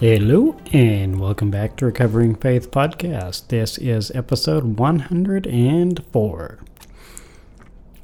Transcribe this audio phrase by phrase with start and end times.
[0.00, 3.48] Hello, and welcome back to Recovering Faith Podcast.
[3.48, 6.58] This is episode 104.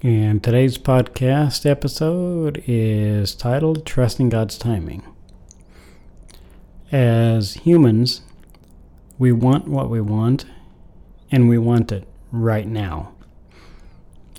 [0.03, 5.05] And today's podcast episode is titled Trusting God's Timing.
[6.91, 8.23] As humans,
[9.17, 10.47] we want what we want,
[11.31, 13.13] and we want it right now.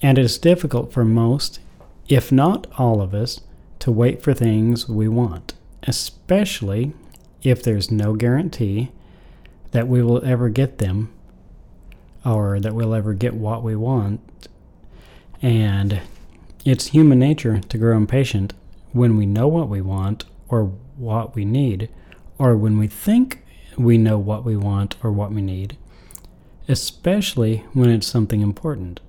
[0.01, 1.61] And it is difficult for most,
[2.09, 3.39] if not all of us,
[3.79, 6.93] to wait for things we want, especially
[7.45, 8.91] if there's no guarantee
[9.71, 11.11] that we will ever get them
[12.25, 14.19] or that we'll ever get what we want.
[15.41, 16.01] And
[16.63, 18.53] it's human nature to grow impatient
[18.93, 21.89] when we know what we want or what we need,
[22.37, 23.43] or when we think
[23.77, 25.77] we know what we want or what we need,
[26.67, 29.01] especially when it's something important.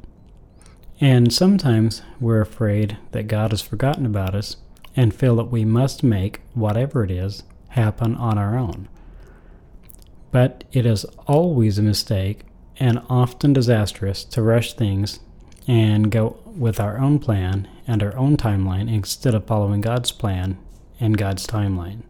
[1.01, 4.57] And sometimes we're afraid that God has forgotten about us
[4.97, 7.43] and feel that we must make whatever it is
[7.77, 8.89] happen on our own.
[10.33, 12.43] But it is always a mistake
[12.79, 15.21] and often disastrous to rush things
[15.69, 20.59] and go with our own plan and our own timeline instead of following God's plan
[20.99, 22.03] and God's timeline.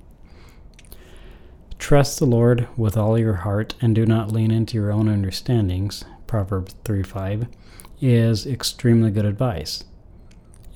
[1.78, 6.05] Trust the Lord with all your heart and do not lean into your own understandings,
[6.27, 7.47] Proverbs 3 5,
[8.01, 9.84] is extremely good advice.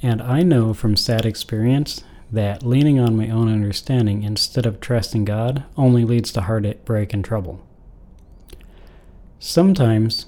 [0.02, 5.24] And I know from sad experience that leaning on my own understanding instead of trusting
[5.24, 7.66] God only leads to heartbreak and trouble.
[9.38, 10.26] Sometimes,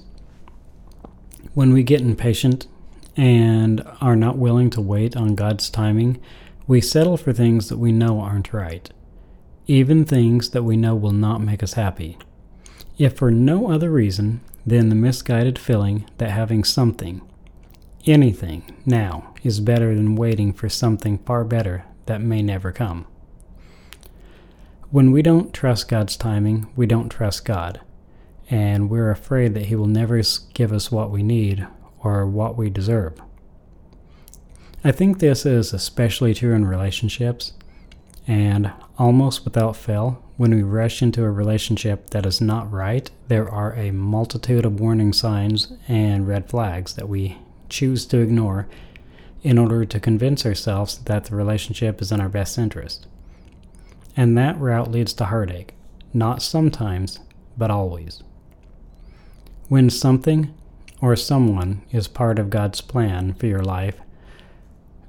[1.53, 2.67] when we get impatient
[3.15, 6.19] and are not willing to wait on God's timing,
[6.67, 8.89] we settle for things that we know aren't right,
[9.67, 12.17] even things that we know will not make us happy.
[12.97, 17.21] If for no other reason than the misguided feeling that having something,
[18.05, 23.05] anything, now is better than waiting for something far better that may never come.
[24.91, 27.81] When we don't trust God's timing, we don't trust God,
[28.49, 30.21] and we're afraid that He will never
[30.53, 31.65] give us what we need
[31.99, 33.19] or what we deserve.
[34.83, 37.53] I think this is especially true in relationships,
[38.27, 43.49] and almost without fail, when we rush into a relationship that is not right, there
[43.49, 47.37] are a multitude of warning signs and red flags that we
[47.69, 48.67] choose to ignore
[49.43, 53.07] in order to convince ourselves that the relationship is in our best interest.
[54.15, 55.73] And that route leads to heartache,
[56.13, 57.19] not sometimes,
[57.57, 58.23] but always.
[59.67, 60.53] When something
[61.01, 63.99] or someone is part of God's plan for your life,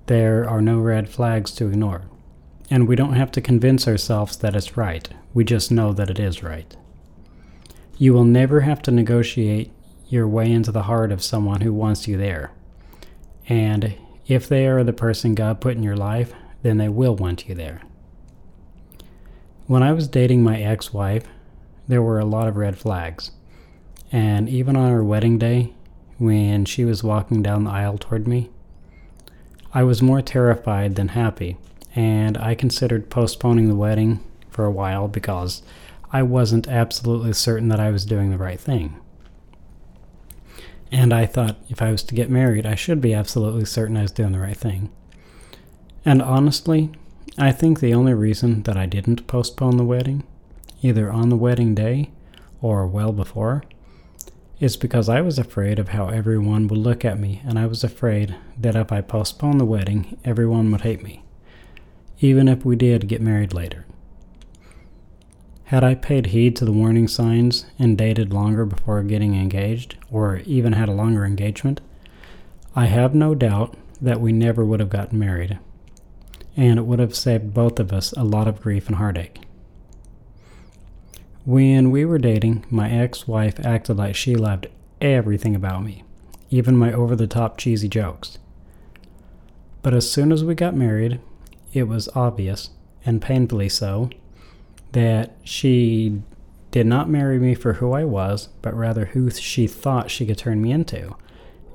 [0.06, 2.02] there are no red flags to ignore.
[2.70, 6.18] And we don't have to convince ourselves that it's right, we just know that it
[6.18, 6.76] is right.
[7.98, 9.70] You will never have to negotiate
[10.08, 12.50] your way into the heart of someone who wants you there.
[13.48, 13.94] And
[14.26, 17.54] if they are the person God put in your life, then they will want you
[17.54, 17.82] there.
[19.66, 21.26] When I was dating my ex wife,
[21.88, 23.30] there were a lot of red flags.
[24.10, 25.74] And even on our wedding day,
[26.18, 28.50] when she was walking down the aisle toward me,
[29.72, 31.56] I was more terrified than happy,
[31.96, 35.62] and I considered postponing the wedding for a while because
[36.12, 38.96] I wasn't absolutely certain that I was doing the right thing.
[40.92, 44.02] And I thought if I was to get married, I should be absolutely certain I
[44.02, 44.90] was doing the right thing.
[46.04, 46.92] And honestly,
[47.38, 50.22] I think the only reason that I didn't postpone the wedding,
[50.82, 52.10] either on the wedding day
[52.60, 53.64] or well before,
[54.60, 57.82] is because I was afraid of how everyone would look at me, and I was
[57.82, 61.24] afraid that if I postponed the wedding, everyone would hate me,
[62.20, 63.84] even if we did get married later.
[65.68, 70.38] Had I paid heed to the warning signs and dated longer before getting engaged, or
[70.44, 71.80] even had a longer engagement,
[72.76, 75.58] I have no doubt that we never would have gotten married,
[76.56, 79.40] and it would have saved both of us a lot of grief and heartache.
[81.46, 84.66] When we were dating, my ex wife acted like she loved
[85.00, 86.04] everything about me,
[86.50, 88.38] even my over the top cheesy jokes.
[89.82, 91.20] But as soon as we got married,
[91.72, 92.70] it was obvious,
[93.04, 94.10] and painfully so,
[94.94, 96.22] that she
[96.70, 100.38] did not marry me for who I was, but rather who she thought she could
[100.38, 101.16] turn me into.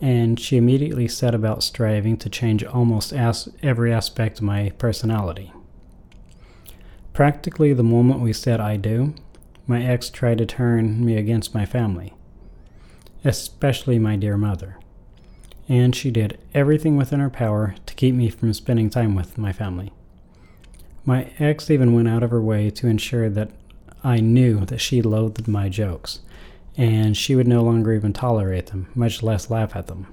[0.02, 5.52] And she immediately set about striving to change almost as every aspect of my personality.
[7.14, 9.14] Practically the moment we said I do,
[9.68, 12.14] my ex tried to turn me against my family,
[13.26, 14.80] especially my dear mother.
[15.68, 19.52] And she did everything within her power to keep me from spending time with my
[19.52, 19.92] family.
[21.10, 23.50] My ex even went out of her way to ensure that
[24.04, 26.20] I knew that she loathed my jokes,
[26.78, 30.06] and she would no longer even tolerate them, much less laugh at them.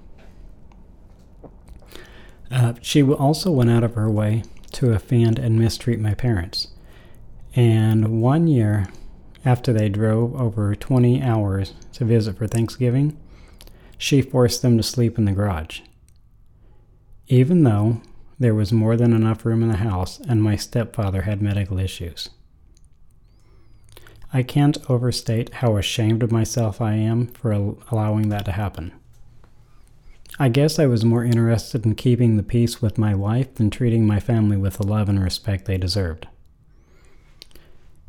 [2.51, 6.69] Uh, she also went out of her way to offend and mistreat my parents.
[7.55, 8.87] And one year
[9.45, 13.19] after they drove over 20 hours to visit for Thanksgiving,
[13.99, 15.81] she forced them to sleep in the garage.
[17.29, 18.01] Even though
[18.39, 22.29] there was more than enough room in the house and my stepfather had medical issues.
[24.33, 28.93] I can't overstate how ashamed of myself I am for allowing that to happen.
[30.39, 34.07] I guess I was more interested in keeping the peace with my wife than treating
[34.07, 36.27] my family with the love and respect they deserved.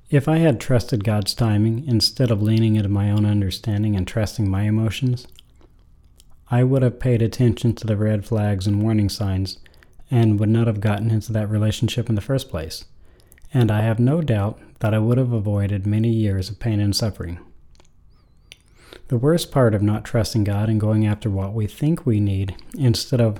[0.09, 4.49] If I had trusted God's timing instead of leaning into my own understanding and trusting
[4.49, 5.27] my emotions,
[6.49, 9.59] I would have paid attention to the red flags and warning signs
[10.09, 12.85] and would not have gotten into that relationship in the first place.
[13.53, 16.95] And I have no doubt that I would have avoided many years of pain and
[16.95, 17.39] suffering.
[19.07, 22.55] The worst part of not trusting God and going after what we think we need
[22.77, 23.39] instead of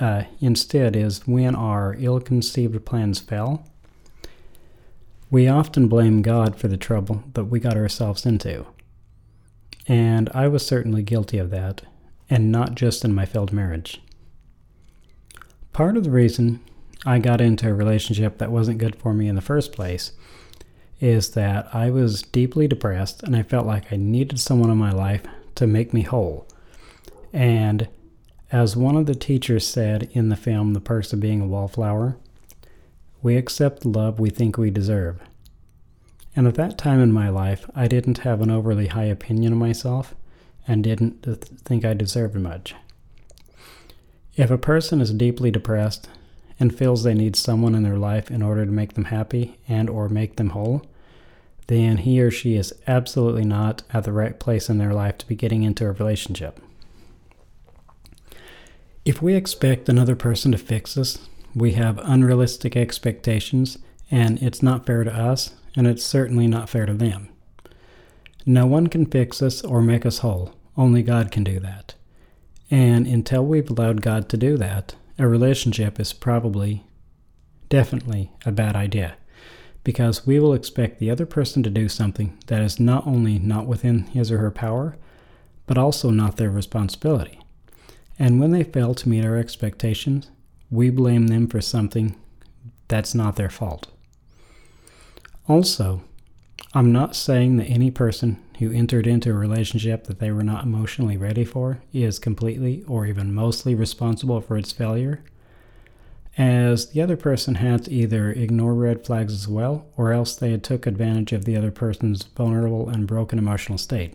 [0.00, 3.66] uh, instead is when our ill-conceived plans fail.
[5.30, 8.66] We often blame God for the trouble that we got ourselves into.
[9.86, 11.82] And I was certainly guilty of that,
[12.30, 14.00] and not just in my failed marriage.
[15.72, 16.60] Part of the reason
[17.06, 20.12] I got into a relationship that wasn't good for me in the first place
[21.00, 24.92] is that I was deeply depressed and I felt like I needed someone in my
[24.92, 25.22] life
[25.54, 26.46] to make me whole.
[27.32, 27.88] And
[28.52, 32.16] as one of the teachers said in the film The Perks of Being a Wallflower,
[33.22, 35.20] we accept the love we think we deserve.
[36.34, 39.58] And at that time in my life, I didn't have an overly high opinion of
[39.58, 40.14] myself
[40.66, 41.22] and didn't
[41.64, 42.74] think I deserved much.
[44.36, 46.08] If a person is deeply depressed
[46.58, 49.90] and feels they need someone in their life in order to make them happy and
[49.90, 50.82] or make them whole,
[51.66, 55.26] then he or she is absolutely not at the right place in their life to
[55.26, 56.60] be getting into a relationship.
[59.04, 61.18] If we expect another person to fix us,
[61.54, 63.78] we have unrealistic expectations,
[64.10, 67.28] and it's not fair to us, and it's certainly not fair to them.
[68.44, 71.94] No one can fix us or make us whole, only God can do that.
[72.70, 76.84] And until we've allowed God to do that, a relationship is probably,
[77.68, 79.16] definitely, a bad idea
[79.82, 83.66] because we will expect the other person to do something that is not only not
[83.66, 84.96] within his or her power,
[85.66, 87.40] but also not their responsibility.
[88.18, 90.30] And when they fail to meet our expectations,
[90.70, 92.14] we blame them for something
[92.88, 93.86] that's not their fault.
[95.48, 96.02] Also,
[96.74, 100.64] I'm not saying that any person who entered into a relationship that they were not
[100.64, 105.24] emotionally ready for is completely or even mostly responsible for its failure,
[106.36, 110.56] as the other person had to either ignore red flags as well, or else they
[110.58, 114.14] took advantage of the other person's vulnerable and broken emotional state.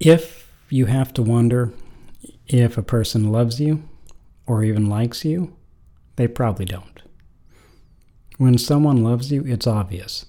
[0.00, 1.72] If you have to wonder
[2.48, 3.86] if a person loves you
[4.46, 5.54] or even likes you,
[6.16, 7.02] they probably don't.
[8.38, 10.26] When someone loves you, it's obvious,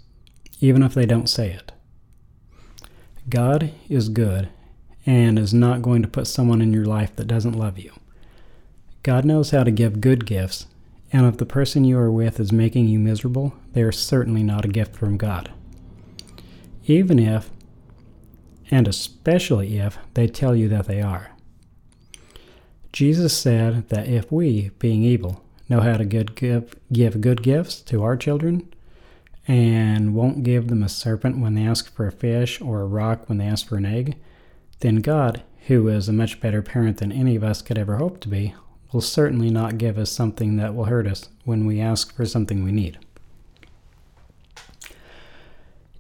[0.60, 1.72] even if they don't say it.
[3.30, 4.50] God is good
[5.06, 7.92] and is not going to put someone in your life that doesn't love you.
[9.04, 10.66] God knows how to give good gifts,
[11.14, 14.66] and if the person you are with is making you miserable, they are certainly not
[14.66, 15.52] a gift from God.
[16.86, 17.50] Even if,
[18.70, 21.32] and especially if, they tell you that they are.
[22.92, 27.82] Jesus said that if we, being evil, know how to good give, give good gifts
[27.82, 28.68] to our children
[29.48, 33.28] and won't give them a serpent when they ask for a fish or a rock
[33.30, 34.18] when they ask for an egg,
[34.80, 38.20] then God, who is a much better parent than any of us could ever hope
[38.22, 38.54] to be,
[38.92, 42.64] will certainly not give us something that will hurt us when we ask for something
[42.64, 43.00] we need.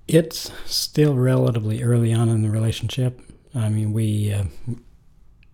[0.07, 3.19] It's still relatively early on in the relationship.
[3.53, 4.45] I mean, we uh,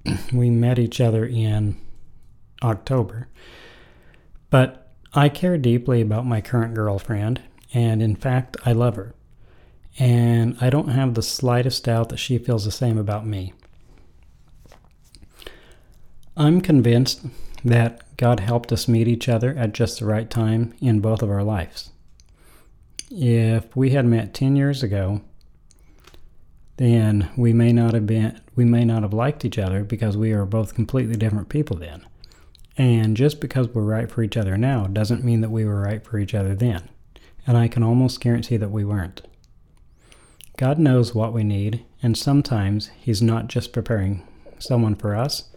[0.33, 1.77] we met each other in
[2.62, 3.27] October
[4.53, 7.41] but I care deeply about my current girlfriend,
[7.74, 9.13] and in fact, I love her.
[10.00, 13.53] And I don't have the slightest doubt that she feels the same about me.
[16.36, 17.25] I'm convinced
[17.63, 21.30] that God helped us meet each other at just the right time in both of
[21.30, 21.92] our lives.
[23.12, 25.22] If we had met 10 years ago,
[26.77, 30.32] then we may not have been we may not have liked each other because we
[30.32, 32.06] are both completely different people then.
[32.77, 36.03] And just because we're right for each other now doesn't mean that we were right
[36.03, 36.89] for each other then.
[37.45, 39.21] And I can almost guarantee that we weren't.
[40.57, 44.25] God knows what we need, and sometimes He's not just preparing
[44.59, 45.50] someone for us,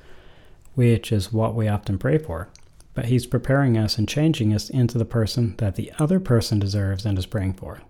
[0.75, 2.49] which is what we often pray for,
[2.95, 7.05] but He's preparing us and changing us into the person that the other person deserves
[7.05, 7.83] and is praying for.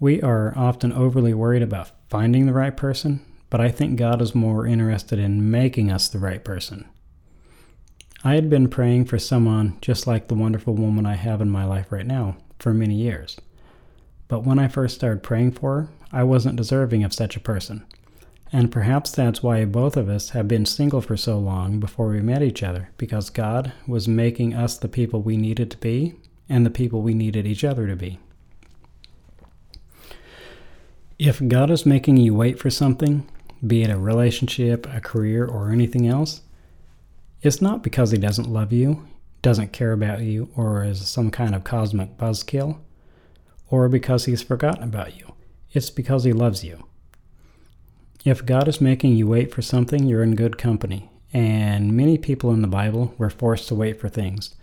[0.00, 4.34] We are often overly worried about finding the right person, but I think God is
[4.34, 6.88] more interested in making us the right person.
[8.24, 11.64] I had been praying for someone just like the wonderful woman I have in my
[11.64, 13.36] life right now for many years.
[14.28, 17.84] But when I first started praying for her, I wasn't deserving of such a person.
[18.52, 22.20] And perhaps that's why both of us have been single for so long before we
[22.20, 26.14] met each other, because God was making us the people we needed to be
[26.48, 28.20] and the people we needed each other to be.
[31.18, 33.26] If God is making you wait for something,
[33.66, 36.42] be it a relationship, a career, or anything else,
[37.42, 39.06] it's not because He doesn't love you,
[39.42, 42.78] doesn't care about you, or is some kind of cosmic buzzkill,
[43.68, 45.34] or because He's forgotten about you.
[45.72, 46.86] It's because He loves you.
[48.24, 52.52] If God is making you wait for something, you're in good company, and many people
[52.52, 54.54] in the Bible were forced to wait for things.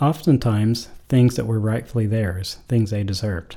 [0.00, 3.56] Oftentimes, things that were rightfully theirs, things they deserved.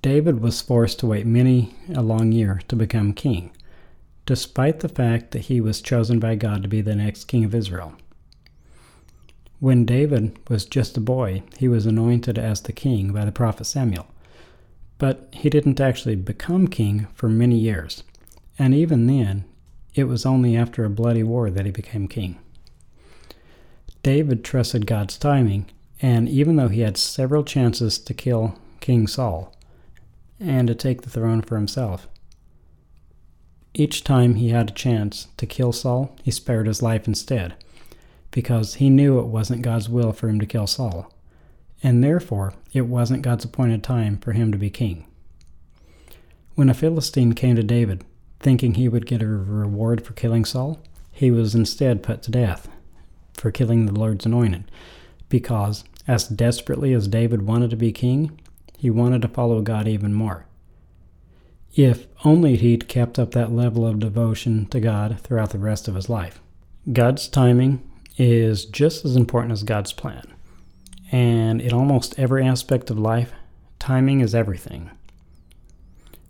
[0.00, 3.52] David was forced to wait many a long year to become king,
[4.26, 7.54] despite the fact that he was chosen by God to be the next king of
[7.54, 7.94] Israel.
[9.58, 13.64] When David was just a boy, he was anointed as the king by the prophet
[13.64, 14.06] Samuel.
[14.98, 18.02] But he didn't actually become king for many years,
[18.58, 19.44] and even then,
[19.94, 22.38] it was only after a bloody war that he became king.
[24.02, 25.66] David trusted God's timing,
[26.00, 29.54] and even though he had several chances to kill King Saul,
[30.40, 32.08] and to take the throne for himself.
[33.74, 37.54] Each time he had a chance to kill Saul, he spared his life instead,
[38.30, 41.10] because he knew it wasn't God's will for him to kill Saul,
[41.82, 45.06] and therefore it wasn't God's appointed time for him to be king.
[46.54, 48.04] When a Philistine came to David,
[48.40, 52.68] thinking he would get a reward for killing Saul, he was instead put to death
[53.32, 54.70] for killing the Lord's anointed,
[55.30, 58.38] because, as desperately as David wanted to be king,
[58.76, 60.44] he wanted to follow God even more.
[61.74, 65.94] If only he'd kept up that level of devotion to God throughout the rest of
[65.94, 66.40] his life.
[66.92, 67.88] God's timing
[68.18, 70.24] is just as important as God's plan.
[71.10, 73.32] And in almost every aspect of life,
[73.78, 74.90] timing is everything.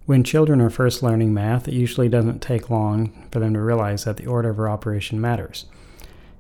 [0.07, 4.05] When children are first learning math, it usually doesn't take long for them to realize
[4.05, 5.67] that the order of operation matters.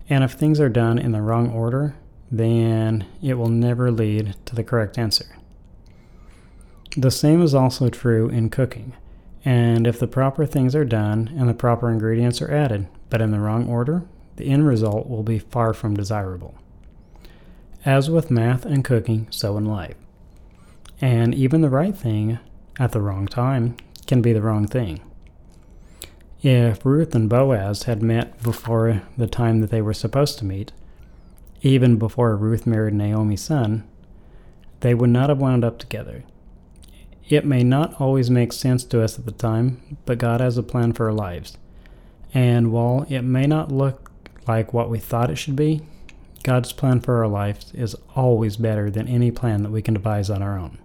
[0.08, 1.94] And if things are done in the wrong order,
[2.30, 5.26] then it will never lead to the correct answer.
[6.96, 8.92] The same is also true in cooking.
[9.44, 13.30] And if the proper things are done and the proper ingredients are added, but in
[13.30, 14.04] the wrong order,
[14.36, 16.54] the end result will be far from desirable.
[17.84, 19.96] As with math and cooking, so in life.
[21.00, 22.38] And even the right thing
[22.78, 25.00] at the wrong time can be the wrong thing.
[26.42, 30.72] If Ruth and Boaz had met before the time that they were supposed to meet,
[31.62, 33.88] even before Ruth married Naomi's son,
[34.80, 36.24] they would not have wound up together.
[37.32, 40.62] It may not always make sense to us at the time, but God has a
[40.62, 41.56] plan for our lives.
[42.34, 44.10] And while it may not look
[44.46, 45.80] like what we thought it should be,
[46.42, 50.28] God's plan for our lives is always better than any plan that we can devise
[50.28, 50.76] on our own.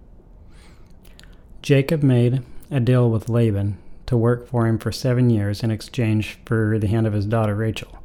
[1.60, 3.76] Jacob made a deal with Laban
[4.06, 7.54] to work for him for seven years in exchange for the hand of his daughter
[7.54, 7.98] Rachel.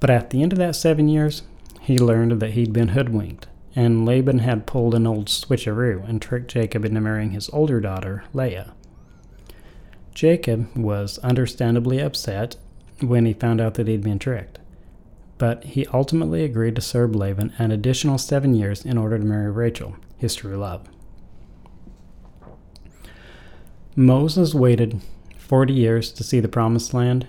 [0.00, 1.44] But at the end of that seven years,
[1.80, 6.50] he learned that he'd been hoodwinked and Laban had pulled an old switcheroo and tricked
[6.50, 8.74] Jacob into marrying his older daughter, Leah.
[10.14, 12.56] Jacob was understandably upset
[13.00, 14.58] when he found out that he'd been tricked,
[15.38, 19.50] but he ultimately agreed to serve Laban an additional seven years in order to marry
[19.50, 20.86] Rachel, his true love.
[23.96, 25.00] Moses waited
[25.38, 27.26] 40 years to see the Promised Land,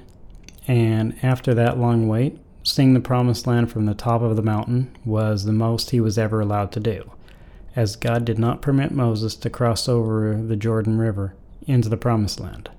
[0.67, 4.95] and after that long wait, Seeing the promised land from the top of the mountain
[5.03, 7.11] was the most he was ever allowed to do,
[7.75, 11.35] as God did not permit Moses to cross over the Jordan River
[11.67, 12.69] into the promised land.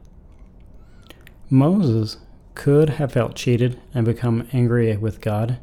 [1.50, 2.16] Moses
[2.54, 5.58] could have felt cheated and become angry with God,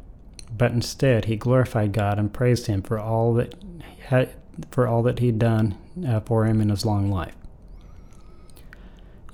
[0.56, 3.56] but instead he glorified God and praised him for all that
[4.06, 4.30] had,
[4.70, 7.36] for all that he'd done uh, for him in his long life.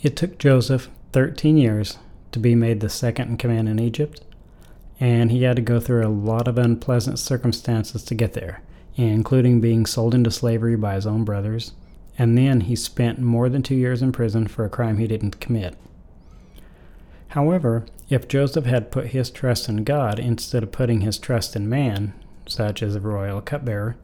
[0.02, 1.98] It took Joseph 13 years
[2.32, 4.22] to be made the second in command in Egypt,
[5.00, 8.62] and he had to go through a lot of unpleasant circumstances to get there,
[8.96, 11.74] including being sold into slavery by his own brothers,
[12.18, 15.40] and then he spent more than two years in prison for a crime he didn't
[15.40, 15.78] commit.
[17.30, 21.70] However, if Joseph had put his trust in God instead of putting his trust in
[21.70, 22.14] man,
[22.48, 23.98] such as a royal cupbearer,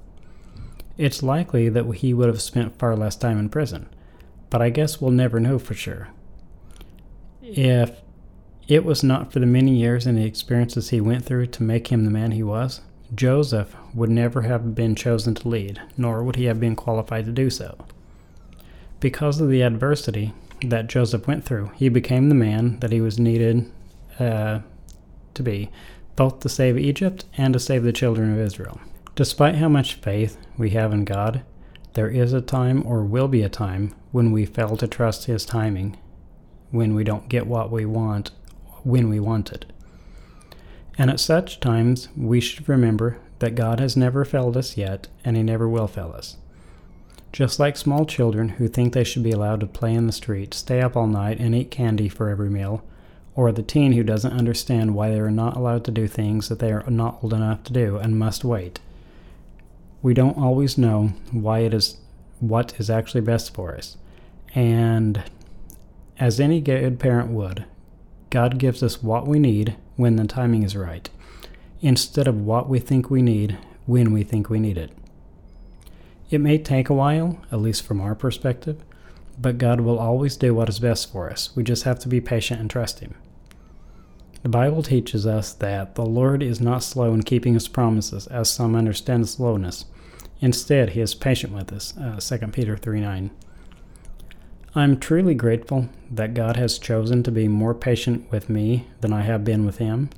[0.97, 3.89] it's likely that he would have spent far less time in prison.
[4.49, 6.09] But I guess we'll never know for sure.
[7.41, 8.02] If
[8.67, 11.87] it was not for the many years and the experiences he went through to make
[11.87, 12.81] him the man he was,
[13.13, 17.31] Joseph would never have been chosen to lead, nor would he have been qualified to
[17.31, 17.77] do so.
[18.99, 23.19] Because of the adversity that Joseph went through, he became the man that he was
[23.19, 23.69] needed
[24.17, 24.59] uh,
[25.33, 25.69] to be,
[26.15, 28.79] both to save Egypt and to save the children of Israel.
[29.15, 31.43] Despite how much faith we have in God,
[31.93, 35.45] there is a time or will be a time when we fail to trust His
[35.45, 35.97] timing,
[36.71, 38.31] when we don't get what we want
[38.83, 39.65] when we want it.
[40.97, 45.35] And at such times, we should remember that God has never failed us yet, and
[45.35, 46.37] He never will fail us.
[47.31, 50.53] Just like small children who think they should be allowed to play in the street,
[50.53, 52.83] stay up all night, and eat candy for every meal,
[53.35, 56.59] or the teen who doesn't understand why they are not allowed to do things that
[56.59, 58.79] they are not old enough to do and must wait.
[60.03, 61.97] We don't always know why it is
[62.39, 63.97] what is actually best for us.
[64.53, 65.23] And
[66.19, 67.65] as any good parent would,
[68.33, 71.07] God gives us what we need when the timing is right,
[71.81, 74.89] instead of what we think we need when we think we need it.
[76.31, 78.83] It may take a while, at least from our perspective,
[79.39, 81.55] but God will always do what is best for us.
[81.55, 83.13] We just have to be patient and trust Him.
[84.41, 88.49] The Bible teaches us that the Lord is not slow in keeping His promises, as
[88.49, 89.85] some understand slowness.
[90.41, 91.95] Instead, He is patient with us.
[91.95, 93.29] Uh, 2 Peter 3 9.
[94.75, 99.21] I'm truly grateful that God has chosen to be more patient with me than I
[99.21, 100.09] have been with him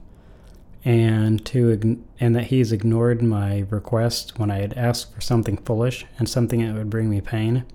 [0.85, 6.05] and to and that he's ignored my request when I had asked for something foolish
[6.17, 7.65] and something that would bring me pain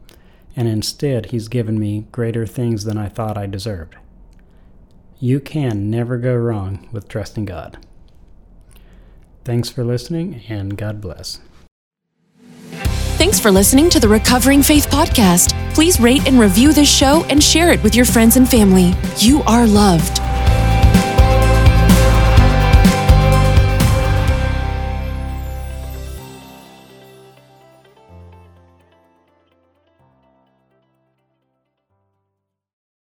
[0.57, 3.97] and instead he's given me greater things than I thought I deserved.
[5.19, 7.77] You can never go wrong with trusting God.
[9.45, 11.41] Thanks for listening and God bless.
[13.31, 15.55] Thanks for listening to the Recovering Faith Podcast.
[15.73, 18.93] Please rate and review this show and share it with your friends and family.
[19.19, 20.30] You are loved.